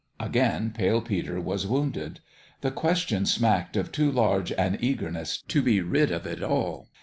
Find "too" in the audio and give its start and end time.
3.91-4.11